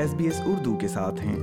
S 0.00 0.14
B 0.14 0.24
S 0.24 0.40
Urdu 0.46 0.76
کے 0.76 0.88
ساتھ 0.88 1.20
ہیں۔ 1.20 1.36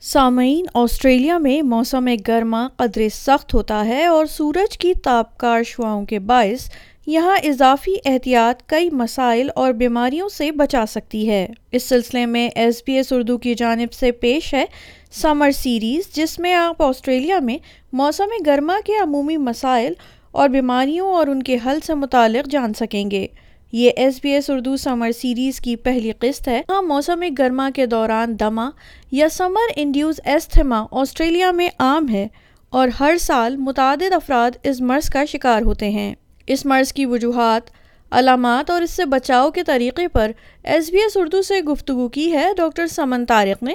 سامعین، 0.00 0.66
آسٹریلیا 0.74 1.38
میں 1.38 1.62
موسم 1.62 2.08
گرما 2.28 2.68
قدرے 2.76 3.08
سخت 3.08 3.54
ہوتا 3.54 3.86
ہے 3.86 4.06
اور 4.06 4.26
سورج 4.26 4.78
کی 4.78 4.94
تابکار 4.94 5.62
شعاؤں 5.62 6.06
کے 6.06 6.18
باعث 6.18 6.70
یہاں 7.06 7.36
اضافی 7.44 7.94
احتیاط 8.04 8.62
کئی 8.66 8.90
مسائل 8.90 9.48
اور 9.54 9.72
بیماریوں 9.72 10.28
سے 10.28 10.52
بچا 10.52 10.84
سکتی 10.88 11.28
ہے۔ 11.28 11.48
اس 11.72 11.82
سلسلے 11.82 12.26
میں 12.26 12.48
ایس 12.54 12.82
بی 12.86 12.92
ایس 12.92 13.12
اردو 13.12 13.38
کی 13.38 13.54
جانب 13.54 13.92
سے 13.92 14.12
پیش 14.12 14.54
ہے 14.54 14.64
سمر 15.12 15.50
سیریز، 15.50 16.14
جس 16.14 16.38
میں 16.38 16.54
آپ 16.54 16.82
آسٹریلیا 16.82 17.38
میں 17.38 17.58
موسم 17.92 18.28
گرما 18.46 18.76
کے 18.84 18.92
عمومی 19.02 19.36
مسائل 19.36 19.92
اور 20.30 20.48
بیماریوں 20.48 21.08
اور 21.08 21.26
ان 21.26 21.42
کے 21.42 21.56
حل 21.66 21.78
سے 21.86 21.94
متعلق 21.94 22.48
جان 22.50 22.74
سکیں 22.74 23.10
گے۔ 23.10 23.26
یہ 23.72 23.90
S 23.96 24.20
B 24.22 24.30
S 24.30 24.50
Urdu 24.50 24.76
summer 24.76 25.12
series 25.12 25.60
کی 25.60 25.76
پہلی 25.76 26.12
قسط 26.18 26.48
ہے۔ 26.48 26.62
ہاں 26.68 26.82
موسم 26.82 27.24
گرما 27.38 27.70
کے 27.74 27.86
دوران 27.86 28.40
دما 28.40 28.70
یا 29.12 29.28
سمر 29.28 29.72
انڈیوز 29.76 30.20
ایستھما 30.24 30.86
آسٹریلیا 30.90 31.50
میں 31.50 31.68
عام 31.78 32.08
ہے 32.08 32.28
اور 32.70 32.88
ہر 33.00 33.16
سال 33.20 33.56
متعدد 33.56 34.12
افراد 34.12 34.50
اس 34.62 34.80
مرض 34.80 35.10
کا 35.10 35.24
شکار 35.24 35.62
ہوتے 35.62 35.90
ہیں۔ 35.90 36.14
اس 36.46 36.66
مرض 36.66 36.92
کی 36.92 37.06
وجوہات، 37.06 37.62
علامات 38.10 38.70
اور 38.70 38.82
اس 38.82 38.90
سے 38.90 39.04
بچاؤ 39.04 39.50
کے 39.50 39.62
طریقے 39.62 40.08
پر 40.08 40.30
ایس 40.64 40.90
بی 40.90 40.98
ایس 40.98 41.16
اردو 41.16 41.42
سے 41.42 41.60
گفتگو 41.60 42.08
کی 42.08 42.32
ہے۔ 42.32 42.48
ڈاکٹر 42.56 42.86
سمن 42.86 43.26
طارق 43.26 43.62
نے، 43.62 43.74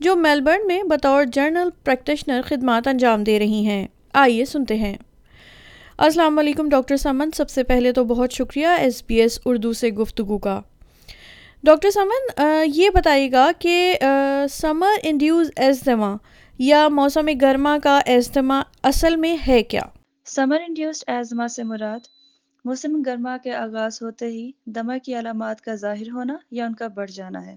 جو 0.00 0.16
میلبرن 0.16 0.66
میں 0.66 0.82
بطور 0.82 1.24
جرنل 1.24 1.68
پریکٹیشنر 1.84 2.40
خدمات 2.44 2.88
انجام 2.88 3.24
دے 3.24 3.38
رہی 3.38 3.66
ہیں۔ 3.66 3.86
آئیے 4.12 4.44
سنتے 4.44 4.74
ہیں۔ 4.74 4.96
السلام 5.98 6.38
علیکم، 6.38 6.68
ڈاکٹر 6.68 6.96
سمن۔ 6.96 7.30
سب 7.34 7.50
سے 7.50 7.62
پہلے 7.62 7.90
تو 7.92 8.04
بہت 8.04 8.32
شکریہ 8.32 8.66
ایس 8.66 9.02
بی 9.06 9.20
ایس 9.20 9.38
اردو 9.44 9.72
سے 9.72 9.88
گفتگو 9.90 10.38
کا۔ 10.38 10.60
ڈاکٹر 11.64 11.90
سمن 11.90 12.42
یہ 12.74 12.90
بتائیے 12.94 13.30
گا 13.32 13.50
کہ 13.58 13.98
سمر 14.50 14.96
انڈیوز 15.02 15.50
ایزما 15.56 16.14
یا 16.58 16.88
موسم 16.88 17.28
گرما 17.40 17.76
کا 17.82 17.98
ایزما 18.06 18.60
اصل 18.82 19.16
میں 19.16 19.36
ہے 19.48 19.62
کیا؟ 19.62 19.82
سمر 20.26 20.58
انڈیوسڈ 20.66 21.10
ایزما 21.10 21.48
سے 21.48 21.62
مراد 21.62 22.06
موسم 22.64 23.00
گرما 23.06 23.36
کے 23.44 23.52
آغاز 23.54 24.02
ہوتے 24.02 24.26
ہی 24.26 24.50
دمہ 24.66 24.98
کی 25.04 25.18
علامات 25.18 25.60
کا 25.60 25.74
ظاہر 25.74 26.10
ہونا 26.10 26.36
یا 26.50 26.66
ان 26.66 26.74
کا 26.74 26.88
بڑھ 26.88 27.10
جانا 27.10 27.46
ہے۔ 27.46 27.56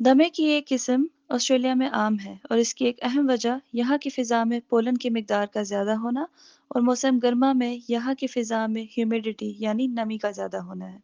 دمے 0.00 0.28
کی 0.30 0.44
ایک 0.44 0.68
قسم 0.68 1.04
آسٹریلیا 1.28 1.74
میں 1.74 1.88
عام 1.92 2.16
ہے 2.24 2.34
اور 2.42 2.58
اس 2.58 2.74
کی 2.74 2.84
ایک 2.84 2.98
اہم 3.02 3.30
وجہ 3.30 3.56
یہاں 3.72 3.98
کی 3.98 4.10
فضا 4.10 4.44
میں 4.44 4.60
پولن 4.68 4.96
کی 4.96 5.10
مقدار 5.10 5.46
کا 5.46 5.62
زیادہ 5.62 5.94
ہونا 5.96 6.24
اور 6.68 6.80
موسم 6.80 7.18
گرما 7.22 7.52
میں 7.52 7.76
یہاں 7.88 8.14
کی 8.14 8.26
فضا 8.26 8.66
میں 8.66 8.84
ہیومیڈیٹی 8.96 9.54
یعنی 9.58 9.86
نمی 9.86 10.18
کا 10.18 10.30
زیادہ 10.30 10.56
ہونا 10.56 10.92
ہے۔ 10.92 10.98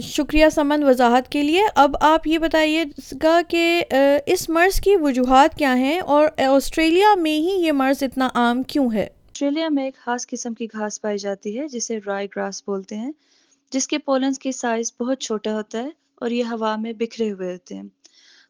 شکریہ 0.00 0.48
سمن 0.48 0.82
وضاحت 0.82 1.28
کے 1.28 1.42
لیے۔ 1.42 1.62
اب 1.74 1.96
آپ 2.00 2.26
یہ 2.26 2.38
بتائیے 2.38 2.84
گا 3.22 3.40
کہ 3.48 3.84
اس 4.26 4.48
مرض 4.48 4.80
کی 4.80 4.96
وجوہات 4.96 5.58
کیا 5.58 5.76
ہیں 5.76 6.00
اور 6.00 6.28
آسٹریلیا 6.46 7.14
میں 7.14 7.38
ہی 7.38 7.56
یہ 7.66 7.72
مرض 7.72 8.02
اتنا 8.02 8.28
عام 8.34 8.62
کیوں 8.62 8.92
ہے؟ 8.94 9.08
آسٹریلیا 9.26 9.68
میں 9.68 9.84
ایک 9.84 9.96
خاص 9.96 10.26
قسم 10.26 10.54
کی 10.54 10.66
گھاس 10.72 11.00
پائی 11.00 11.18
جاتی 11.18 11.58
ہے 11.58 11.66
جسے 11.68 11.98
رائی 12.06 12.26
گراس 12.36 12.62
بولتے 12.66 12.96
ہیں 12.96 13.10
جس 13.72 13.88
کے 13.88 13.98
پولنس 13.98 14.38
کی 14.38 14.52
سائز 14.52 14.92
بہت 15.00 15.20
چھوٹا 15.20 15.54
ہوتا 15.54 15.82
ہے 15.82 15.88
اور 16.14 16.30
یہ 16.30 16.44
ہوا 16.44 16.76
میں 16.76 16.92
بکھرے 16.92 17.32
ہوئے 17.32 17.52
ہوتے 17.52 17.74
ہیں۔ 17.74 17.82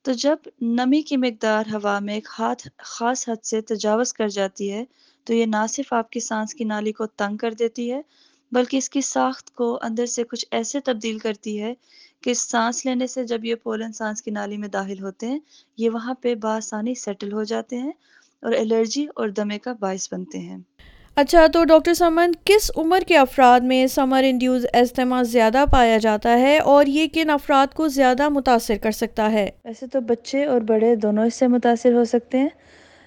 تو 0.03 0.13
جب 0.13 0.37
نمی 0.61 1.03
کی 1.03 1.17
مقدار 1.17 1.75
ہوا 1.75 1.99
میں 1.99 2.15
ایک 2.15 2.29
ہاتھ 2.39 2.69
خاص 2.79 3.29
حد 3.29 3.45
سے 3.45 3.61
تجاوز 3.61 4.13
کر 4.13 4.29
جاتی 4.29 4.73
ہے، 4.73 4.85
تو 5.25 5.35
یہ 5.35 5.47
نہ 5.47 5.67
صرف 5.69 5.93
آپ 5.93 6.11
کی 6.11 6.21
سانس 6.21 6.55
کی 6.55 6.65
نالی 6.65 6.93
کو 6.93 7.07
تنگ 7.07 7.37
کر 7.37 7.53
دیتی 7.53 7.93
ہے، 7.93 8.01
بلکہ 8.53 8.77
اس 8.77 8.91
کی 8.91 9.01
ساخت 9.01 9.55
کو 9.55 9.79
اندر 9.83 10.07
سے 10.07 10.25
کچھ 10.25 10.47
ایسے 10.51 10.81
تبدیل 10.81 11.19
کرتی 11.19 11.63
ہے 11.63 11.75
کہ 12.21 12.35
سانس 12.35 12.87
لینے 12.87 13.07
سے 13.07 13.25
جب 13.25 13.45
یہ 13.45 13.55
پولن 13.55 13.93
سانس 13.93 14.23
کی 14.23 14.31
نالی 14.31 14.57
میں 14.57 14.69
داخل 14.69 15.03
ہوتے 15.03 15.27
ہیں، 15.27 15.39
یہ 15.77 15.91
وہاں 15.91 16.15
پہ 16.15 16.35
بآسانی 16.35 16.95
سیٹل 16.95 17.33
ہو 17.33 17.45
جاتے 17.45 17.79
ہیں 17.79 17.93
اور 18.43 18.53
الرجی 18.53 19.07
اور 19.15 19.29
دمے 19.29 19.59
کا 19.59 19.73
باعث 19.73 20.13
بنتے 20.13 20.39
ہیں۔ 20.39 20.59
اچھا 21.17 21.47
تو 21.47 21.65
ڈاکٹر 21.65 21.95
سمن، 21.95 22.33
کس 22.45 22.71
عمر 22.77 23.03
کے 23.07 23.17
افراد 23.19 23.61
میں 23.61 23.87
سمر 23.87 24.23
انڈیوز 24.27 24.67
استعمال 24.75 25.25
زیادہ 25.25 25.65
پایا 25.71 25.99
جاتا 25.99 26.39
ہے 26.39 26.59
اور 26.59 26.87
یہ 26.87 27.07
کن 27.13 27.31
افراد 27.31 27.75
کو 27.75 27.89
زیادہ 27.89 28.29
متاثر 28.29 28.77
کر 28.83 28.91
سکتا 28.91 29.33
ہے؟ 29.33 29.51
ویسے 29.65 29.87
تو 29.87 30.01
بچے 30.01 30.45
اور 30.45 30.61
بڑے 30.61 30.97
دونوں 30.97 31.27
اس 31.27 31.35
سے 31.35 31.47
متاثر 31.47 31.93
ہو 31.93 32.05
سکتے 32.05 32.39
ہیں، 32.39 32.49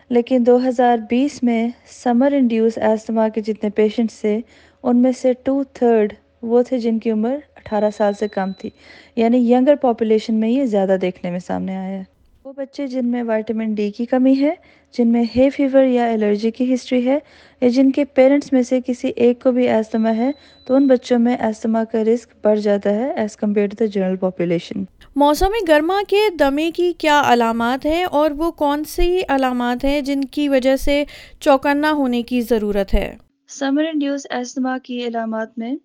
لیکن 0.09 0.44
دو 0.46 0.67
ہزار 0.67 0.97
بیس 1.09 1.44
میں 1.44 1.69
سمر 2.03 2.31
انڈیوز 2.31 2.72
ایستما 2.75 3.28
کے 3.29 3.41
جتنے 3.41 3.69
پیشنٹس 3.69 4.22
تھے، 4.22 4.40
ان 4.84 4.97
میں 4.97 5.12
سے 5.12 5.34
ٹو 5.44 5.63
تھرڈ 5.73 6.13
وہ 6.41 6.62
تھے 6.62 6.78
جن 6.78 7.00
کی 7.00 7.12
عمر 7.12 7.35
اٹھارہ 7.56 7.90
سال 7.97 8.13
سے 8.13 8.28
کم 8.28 8.51
تھی۔ 8.51 8.69
یعنی 9.16 9.51
ینگر 9.51 9.75
پاپولیشن 9.75 10.35
میں 10.35 10.50
یہ 10.50 10.66
زیادہ 10.66 10.96
دیکھنے 11.01 11.31
میں 11.31 11.40
سامنے 11.40 11.75
آیا۔ 11.75 12.00
ہے 12.00 12.16
وہ 12.47 12.53
بچے 12.53 12.85
جن 12.88 13.08
میں 13.08 13.22
وائٹامن 13.24 13.74
ڈی 13.74 13.90
کی 13.91 14.06
کمی 14.06 14.34
ہے 14.40 14.52
جن 14.96 15.08
میں 15.08 15.24
ہے 15.38 15.50
فیور 15.50 15.84
یا 15.84 16.06
الرجی 16.12 16.52
کی 16.52 16.74
ہسٹری 16.74 17.08
ہے 17.08 17.18
یا 17.62 17.69
جن 17.69 17.91
کے 17.91 18.06
پیرنٹس 18.06 18.53
میں 18.53 18.62
سے 18.62 18.80
کسی 18.85 19.12
ایک 19.16 19.41
کو 19.44 19.52
بھی 19.52 19.68
ایستما 19.69 20.16
ہے 20.16 20.30
تو 20.68 20.75
ان 20.75 20.88
بچوں 20.88 21.18
میں 21.19 21.35
ایستما 21.38 21.84
کا 21.84 22.03
رسک 22.03 22.35
بڑھ 22.44 22.59
جاتا 22.59 22.90
ہے 22.90 23.12
as 23.13 23.35
compare 23.38 23.68
to 23.68 23.75
the 23.80 23.85
general 23.85 24.16
population 24.16 24.84
موسم 25.16 25.58
گرما 25.68 26.00
کے 26.08 26.22
دمے 26.40 26.69
کی 26.72 26.91
کیا 26.97 27.22
علامات 27.25 27.85
ہیں 27.85 28.03
اور 28.03 28.31
وہ 28.31 28.52
کون 28.52 28.84
سی 28.84 29.19
علامات 29.28 29.84
ہیں 29.85 30.02
جن 30.02 30.24
کی 30.31 30.50
وجہ 30.50 30.75
سے 30.75 31.03
چوکنا 31.40 31.91
ہونے 31.91 32.22
کی 32.24 32.41
ضرورت 32.41 32.94
ہے؟ 32.94 33.16
سمر 33.50 33.85
انڈیوز 33.85 34.28
ایستما 34.29 34.78
کی 34.78 35.06
علامات 35.08 35.58
میں 35.58 35.75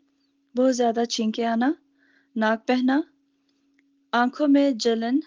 بہت 0.55 0.77
زیادہ 0.77 1.05
چھینکے 1.05 1.47
آنا 1.47 1.73
ناک 2.37 2.67
پہنا 2.67 3.00
آنکھوں 4.12 4.49
میں 4.49 4.71
جلن 4.71 5.21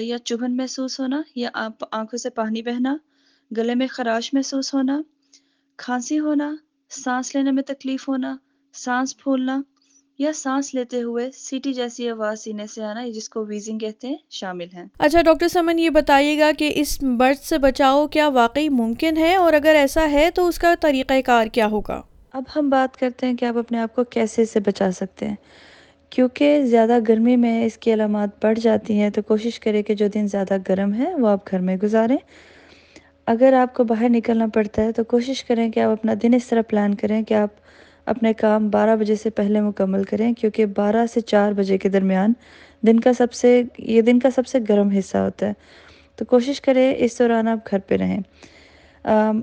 یا 0.00 0.18
چبھن 0.18 0.56
محسوس 0.56 1.00
ہونا 1.00 1.22
یا 1.36 1.50
آنکھوں 1.92 2.16
سے 2.16 2.30
پانی 2.30 2.62
بہنا 2.62 2.96
گلے 3.56 3.74
میں 3.74 3.86
خراش 3.86 4.34
محسوس 4.34 4.74
ہونا 4.74 5.00
کھانسی 5.76 6.18
ہونا 6.18 6.54
سانس 6.90 7.34
لینے 7.34 7.50
میں 7.50 7.62
تکلیف 7.62 8.08
ہونا 8.08 8.36
سانس 8.72 9.16
پھولنا 9.18 9.62
یا 10.18 10.30
سانس 10.34 10.74
لیتے 10.74 11.02
ہوئے 11.02 11.30
سیٹی 11.30 11.72
جیسی 11.72 12.08
آواز 12.08 12.40
سینے 12.40 12.66
سے 12.66 12.84
آنا 12.84 13.08
جس 13.08 13.28
کو 13.28 13.44
ویزنگ 13.44 13.78
کہتے 13.78 14.08
ہیں 14.08 14.16
شامل 14.30 14.66
ہیں۔ 14.74 14.84
اچھا 14.98 15.22
ڈاکٹر 15.22 15.48
سمن 15.48 15.78
یہ 15.78 15.90
بتائیے 15.90 16.38
گا 16.38 16.50
کہ 16.58 16.72
اس 16.74 17.02
مرض 17.02 17.48
سے 17.48 17.58
بچاؤ 17.58 18.06
کیا 18.06 18.28
واقعی 18.28 18.68
ممکن 18.68 19.16
ہے؟ 19.16 19.36
اور 19.36 19.52
اگر 19.52 19.74
ایسا 19.74 20.10
ہے 20.10 20.30
تو 20.34 20.48
اس 20.48 20.58
کا 20.58 20.74
طریقہ 20.80 21.20
کار 21.26 21.46
کیا 21.46 21.66
ہوگا؟ 21.66 22.02
اب 22.32 22.42
ہم 22.56 22.70
بات 22.70 22.96
کرتے 22.96 23.26
ہیں 23.26 23.34
کہ 23.34 23.44
آپ 23.44 23.58
اپنے 23.58 23.78
آپ 23.78 23.94
کو 23.94 24.04
کیسے 24.04 24.44
سے 24.44 24.60
بچا 24.60 24.90
سکتے 24.90 25.28
ہیں۔ 25.28 25.36
کیونکہ 26.14 26.62
زیادہ 26.64 26.98
گرمی 27.08 27.36
میں 27.36 27.64
اس 27.64 27.78
کی 27.78 27.92
علامات 27.94 28.28
بڑھ 28.42 28.58
جاتی 28.58 29.00
ہیں، 29.00 29.10
تو 29.10 29.22
کوشش 29.22 29.60
کریں 29.60 29.82
کہ 29.82 29.94
جو 29.94 30.06
دن 30.14 30.26
زیادہ 30.26 30.56
گرم 30.68 30.94
ہے 30.94 31.14
وہ 31.14 31.28
آپ 31.28 31.50
گھر 31.50 31.58
میں 31.58 31.76
گزاریں۔ 31.82 32.16
اگر 33.26 33.52
آپ 33.52 33.74
کو 33.74 33.84
باہر 33.84 34.08
نکلنا 34.08 34.46
پڑتا 34.54 34.82
ہے 34.82 34.92
تو 34.92 35.04
کوشش 35.04 35.44
کریں 35.44 35.70
کہ 35.70 35.80
آپ 35.80 35.90
اپنا 35.90 36.14
دن 36.22 36.34
اس 36.34 36.46
طرح 36.46 36.62
پلان 36.68 36.94
کریں 36.94 37.22
کہ 37.22 37.34
آپ 37.34 37.48
اپنے 38.06 38.32
کام 38.32 38.68
بارہ 38.68 38.96
بجے 38.96 39.14
سے 39.14 39.30
پہلے 39.30 39.60
مکمل 39.60 40.04
کریں، 40.04 40.32
کیونکہ 40.32 40.66
بارہ 40.66 41.06
سے 41.14 41.20
چار 41.20 41.52
بجے 41.52 41.78
کے 41.78 41.88
درمیان 41.88 42.32
دن 42.86 43.00
کا 43.00 43.12
سب 43.12 43.32
سے، 43.32 43.62
یہ 43.78 44.00
دن 44.00 44.18
کا 44.18 44.28
سب 44.34 44.46
سے 44.46 44.58
گرم 44.68 44.88
حصہ 44.88 45.16
ہوتا 45.16 45.46
ہے۔ 45.46 45.52
تو 46.16 46.24
کوشش 46.24 46.60
کریں 46.60 46.94
اس 46.98 47.18
دوران 47.18 47.48
آپ 47.48 47.70
گھر 47.70 47.78
پہ 47.78 47.96
رہیں۔ 47.96 48.20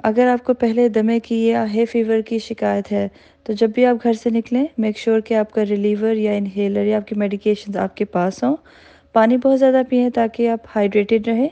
اگر 0.04 0.28
آپ 0.28 0.46
کو 0.46 0.54
پہلے 0.54 0.90
دمے 0.90 1.20
کی 1.20 1.48
یا 1.48 1.74
ہے 1.74 1.86
فیور 1.86 2.22
کی 2.22 2.40
شکایت 2.40 2.92
ہے 2.92 3.08
تو 3.44 3.53
جب 3.53 3.69
بھی 3.69 3.85
آپ 3.85 3.96
گھر 4.03 4.13
سے 4.13 4.29
نکلیں 4.29 4.66
میک 4.78 4.97
شور 4.97 5.19
کہ 5.19 5.34
آپ 5.34 5.52
کا 5.52 5.66
ریلیور 5.66 6.16
یا 6.16 6.31
انہیلر 6.31 6.85
یا 6.85 6.97
آپ 6.97 7.07
کی 7.07 7.16
میڈیکیشنز 7.16 7.78
آپ 7.78 7.97
کے 7.97 8.06
پاس 8.06 8.44
ہوں۔ 8.44 8.56
پانی 9.13 9.38
بہت 9.38 9.59
زیادہ 9.59 9.81
پئیں 9.90 10.09
تاکہ 10.09 10.50
آپ 10.50 10.59
ہائیڈریٹڈ 10.75 11.28
رہیں۔ 11.28 11.47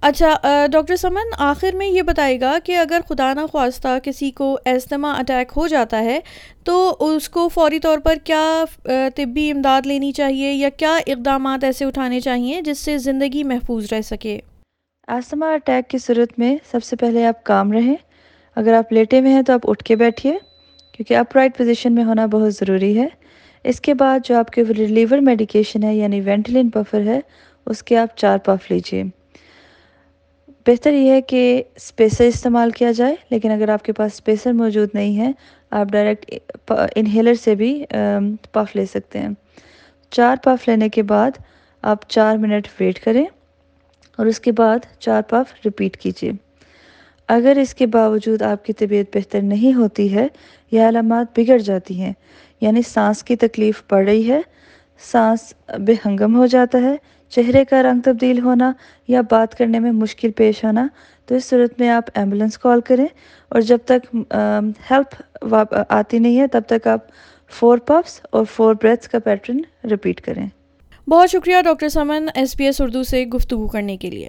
اچھا 0.00 0.66
ڈاکٹر 0.72 0.96
سمن 0.96 1.34
آخر 1.38 1.74
میں 1.74 1.86
یہ 1.86 2.02
بتائے 2.02 2.40
گا 2.40 2.56
کہ 2.64 2.76
اگر 2.76 3.00
خدا 3.08 3.32
نہ 3.34 3.40
خواستہ 3.52 3.98
کسی 4.02 4.30
کو 4.30 4.58
ایستما 4.64 5.12
اٹیک 5.12 5.52
ہو 5.56 5.66
جاتا 5.66 6.02
ہے 6.04 6.18
تو 6.64 6.96
اس 7.00 7.28
کو 7.28 7.48
فوری 7.48 7.78
طور 7.78 7.98
پر 7.98 8.14
کیا 8.24 8.64
طبی 9.14 9.50
امداد 9.50 9.86
لینی 9.86 10.12
چاہیے 10.12 10.52
یا 10.52 10.68
کیا 10.68 10.96
اقدامات 11.06 11.64
ایسے 11.64 11.84
اٹھانے 11.84 12.20
چاہیے 12.20 12.60
جس 12.60 12.78
سے 12.78 12.98
زندگی 12.98 13.44
محفوظ 13.44 13.92
رہ 13.92 14.00
سکے؟ 14.00 14.38
ایستما 15.08 15.52
اٹیک 15.52 15.90
کی 15.90 15.98
صورت 15.98 16.38
میں 16.38 16.56
سب 16.70 16.84
سے 16.84 16.96
پہلے 16.96 17.26
آپ 17.26 17.44
کام 17.44 17.72
رہیں۔ 17.72 17.96
اگر 18.56 18.72
آپ 18.72 18.92
لیٹے 18.92 19.20
ہوئے 19.20 19.32
ہیں 19.32 19.42
تو 19.42 19.52
آپ 19.52 19.70
اٹھ 19.70 19.84
کے 19.84 19.96
بیٹھیے۔ 19.96 20.36
کیونکہ 20.96 21.16
اپ 21.16 21.36
رائٹ 21.36 21.56
پوزیشن 21.58 21.92
میں 21.92 22.04
ہونا 22.04 22.26
بہت 22.26 22.54
ضروری 22.54 22.98
ہے۔ 22.98 23.06
اس 23.64 23.80
کے 23.80 23.94
بعد 23.94 24.18
جو 24.24 24.36
آپ 24.36 24.50
کے 24.50 24.62
ریلیور 24.78 25.18
میڈیکیشن 25.18 25.82
ہے 25.82 25.94
یعنی 25.96 26.20
وینٹلین 26.20 26.70
پفر 26.70 27.00
ہے، 27.00 27.20
اس 27.66 27.82
کے 27.82 27.96
آپ 27.96 28.16
چار 28.16 28.38
پف 28.38 28.70
لیجیے۔ 28.70 29.02
بہتر 30.66 30.92
یہ 30.92 31.10
ہے 31.10 31.20
کہ 31.22 31.62
اسپیسر 31.76 32.24
استعمال 32.24 32.70
کیا 32.70 32.92
جائے، 32.92 33.14
لیکن 33.30 33.50
اگر 33.50 33.68
آپ 33.68 33.84
کے 33.84 33.92
پاس 33.92 34.12
اسپیسر 34.12 34.52
موجود 34.52 34.88
نہیں 34.94 35.18
ہے، 35.18 35.30
آپ 35.70 35.86
ڈائریکٹ 35.86 36.30
انہیلر 36.96 37.34
سے 37.34 37.54
بھی 37.54 37.84
پف 38.52 38.76
لے 38.76 38.86
سکتے 38.86 39.18
ہیں۔ 39.18 39.28
چار 40.10 40.36
پف 40.42 40.68
لینے 40.68 40.88
کے 40.88 41.02
بعد 41.02 41.38
آپ 41.82 42.08
چار 42.08 42.36
منٹ 42.36 42.68
ویٹ 42.80 43.00
کریں 43.00 43.24
اور 44.18 44.26
اس 44.26 44.40
کے 44.40 44.52
بعد 44.52 44.86
چار 44.98 45.22
پف 45.22 45.66
رپیٹ 45.66 45.96
کیجیے 45.96 46.32
اگر 47.28 47.58
اس 47.60 47.74
کے 47.74 47.86
باوجود 47.86 48.42
آپ 48.42 48.64
کی 48.64 48.72
طبیعت 48.72 49.16
بہتر 49.16 49.42
نہیں 49.42 49.74
ہوتی 49.74 50.14
ہے 50.14 50.26
یا 50.72 50.88
علامات 50.88 51.38
بگڑ 51.38 51.58
جاتی 51.58 52.00
ہیں 52.00 52.12
یعنی 52.60 52.82
سانس 52.82 53.22
کی 53.22 53.36
تکلیف 53.36 53.82
پڑ 53.88 54.04
رہی 54.04 54.28
ہے، 54.30 54.40
سانس 55.02 55.52
بے 55.78 55.94
ہنگم 56.04 56.36
ہو 56.36 56.46
جاتا 56.46 56.80
ہے، 56.82 56.94
چہرے 57.32 57.64
کا 57.64 57.82
رنگ 57.82 58.00
تبدیل 58.00 58.38
ہونا 58.40 58.72
یا 59.08 59.20
بات 59.30 59.58
کرنے 59.58 59.78
میں 59.78 59.92
مشکل 59.92 60.30
پیش 60.30 60.64
آنا، 60.64 60.86
تو 61.26 61.34
اس 61.34 61.44
صورت 61.44 61.80
میں 61.80 61.88
آپ 61.90 62.10
ایمبولنس 62.14 62.58
کال 62.58 62.80
کریں 62.80 63.06
اور 63.48 63.60
جب 63.60 63.78
تک 63.84 64.14
ہیلپ 64.90 65.54
آتی 65.88 66.18
نہیں 66.18 66.38
ہے، 66.40 66.46
تب 66.46 66.62
تک 66.66 66.86
آپ 66.86 67.06
فور 67.52 67.78
پفس 67.78 68.20
اور 68.30 68.44
فور 68.44 68.74
بریتھس 68.74 69.08
کا 69.08 69.18
پیٹرن 69.18 69.60
رپیٹ 69.92 70.20
کریں۔ 70.20 70.46
بہت 71.06 71.30
شکریہ 71.30 71.60
ڈاکٹر 71.64 71.88
سمن، 71.88 72.26
ایس 72.34 72.56
بی 72.56 72.64
ایس 72.64 72.80
اردو 72.80 73.02
سے 73.02 73.24
گفتگو 73.26 73.66
کرنے 73.66 73.96
کے 73.96 74.10
لیے۔ 74.10 74.28